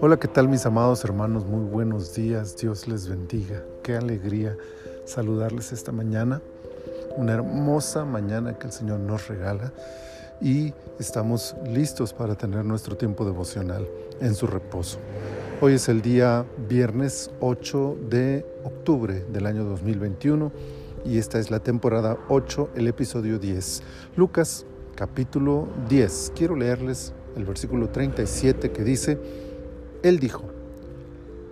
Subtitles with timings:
[0.00, 1.44] Hola, ¿qué tal mis amados hermanos?
[1.44, 3.64] Muy buenos días, Dios les bendiga.
[3.82, 4.56] Qué alegría
[5.04, 6.42] saludarles esta mañana,
[7.16, 9.72] una hermosa mañana que el Señor nos regala
[10.40, 13.88] y estamos listos para tener nuestro tiempo devocional
[14.20, 14.98] en su reposo.
[15.60, 20.52] Hoy es el día viernes 8 de octubre del año 2021
[21.04, 23.82] y esta es la temporada 8, el episodio 10.
[24.16, 24.66] Lucas
[24.96, 26.32] capítulo 10.
[26.34, 29.18] Quiero leerles el versículo 37 que dice,
[30.02, 30.42] él dijo,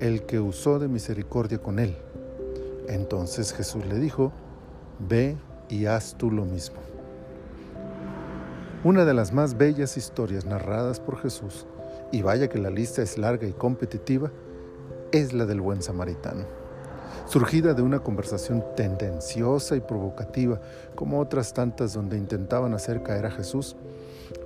[0.00, 1.96] el que usó de misericordia con él.
[2.88, 4.32] Entonces Jesús le dijo,
[4.98, 5.36] ve
[5.68, 6.78] y haz tú lo mismo.
[8.82, 11.66] Una de las más bellas historias narradas por Jesús,
[12.10, 14.30] y vaya que la lista es larga y competitiva,
[15.12, 16.44] es la del buen samaritano.
[17.28, 20.62] Surgida de una conversación tendenciosa y provocativa,
[20.94, 23.76] como otras tantas donde intentaban hacer caer a Jesús,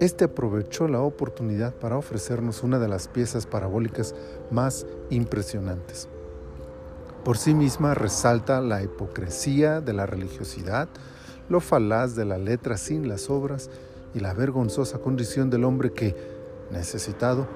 [0.00, 4.16] este aprovechó la oportunidad para ofrecernos una de las piezas parabólicas
[4.50, 6.08] más impresionantes.
[7.24, 10.88] Por sí misma resalta la hipocresía de la religiosidad,
[11.48, 13.70] lo falaz de la letra sin las obras
[14.12, 16.16] y la vergonzosa condición del hombre que,
[16.72, 17.46] necesitado,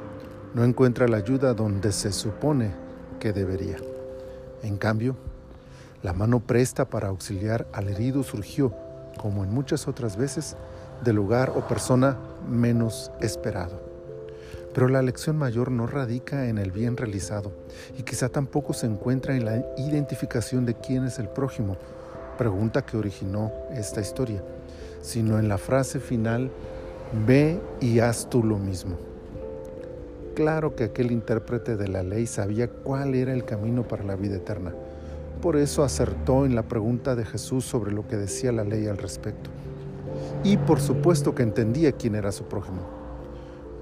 [0.54, 2.76] no encuentra la ayuda donde se supone
[3.18, 3.76] que debería.
[4.66, 5.14] En cambio,
[6.02, 8.74] la mano presta para auxiliar al herido surgió,
[9.16, 10.56] como en muchas otras veces,
[11.04, 12.16] del lugar o persona
[12.50, 13.80] menos esperado.
[14.74, 17.52] Pero la lección mayor no radica en el bien realizado
[17.96, 21.76] y quizá tampoco se encuentra en la identificación de quién es el prójimo,
[22.36, 24.42] pregunta que originó esta historia,
[25.00, 26.50] sino en la frase final,
[27.24, 28.96] ve y haz tú lo mismo.
[30.36, 34.36] Claro que aquel intérprete de la ley sabía cuál era el camino para la vida
[34.36, 34.74] eterna.
[35.40, 38.98] Por eso acertó en la pregunta de Jesús sobre lo que decía la ley al
[38.98, 39.48] respecto
[40.44, 42.82] y por supuesto que entendía quién era su prójimo.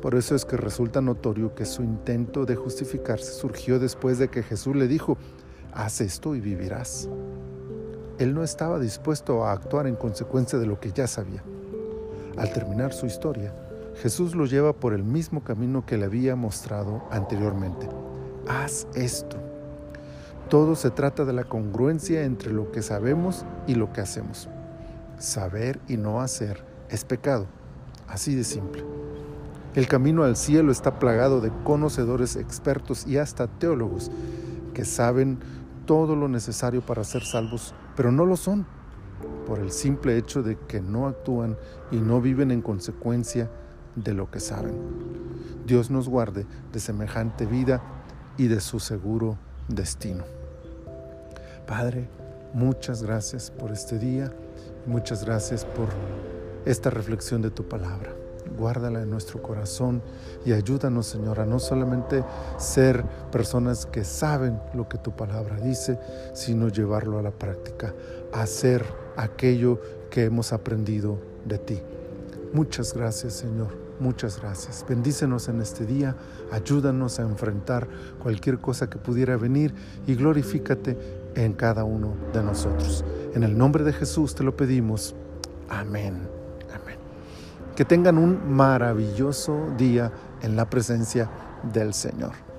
[0.01, 4.45] Por eso es que resulta notorio que su intento de justificarse surgió después de que
[4.45, 5.19] Jesús le dijo,
[5.73, 7.09] haz esto y vivirás.
[8.21, 11.43] Él no estaba dispuesto a actuar en consecuencia de lo que ya sabía.
[12.37, 13.53] Al terminar su historia,
[13.97, 17.89] Jesús lo lleva por el mismo camino que le había mostrado anteriormente.
[18.49, 19.37] Haz esto.
[20.49, 24.49] Todo se trata de la congruencia entre lo que sabemos y lo que hacemos.
[25.19, 27.47] Saber y no hacer es pecado,
[28.09, 28.85] así de simple.
[29.75, 34.11] El camino al cielo está plagado de conocedores expertos y hasta teólogos
[34.75, 35.39] que saben
[35.87, 38.67] todo lo necesario para ser salvos, pero no lo son,
[39.47, 41.57] por el simple hecho de que no actúan
[41.91, 43.51] y no viven en consecuencia
[43.97, 44.75] de lo que saben.
[45.67, 47.83] Dios nos guarde de semejante vida
[48.37, 49.39] y de su seguro
[49.69, 50.25] destino.
[51.67, 52.09] Padre,
[52.53, 54.33] muchas gracias por este día.
[54.87, 55.89] Muchas gracias por
[56.67, 58.15] esta reflexión de tu palabra.
[58.59, 60.03] Guárdala en nuestro corazón
[60.45, 62.23] y ayúdanos, Señor, a no solamente
[62.59, 63.03] ser
[63.33, 65.99] personas que saben lo que tu palabra dice,
[66.35, 67.95] sino llevarlo a la práctica,
[68.35, 68.85] hacer
[69.17, 71.81] aquello que hemos aprendido de ti.
[72.53, 73.84] Muchas gracias, Señor.
[74.01, 74.85] Muchas gracias.
[74.89, 76.17] Bendícenos en este día,
[76.51, 77.89] ayúdanos a enfrentar
[78.23, 79.75] cualquier cosa que pudiera venir
[80.07, 80.97] y glorifícate
[81.35, 83.05] en cada uno de nosotros.
[83.35, 85.15] En el nombre de Jesús te lo pedimos.
[85.69, 86.29] Amén.
[86.75, 86.99] Amén.
[87.77, 90.13] Que tengan un maravilloso día
[90.43, 91.31] en la presencia
[91.73, 92.54] del Señor.